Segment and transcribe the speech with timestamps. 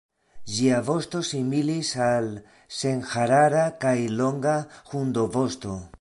[0.51, 2.31] Ĝia vosto similis al
[2.79, 4.59] senharara kaj longa
[4.95, 5.81] hundovosto.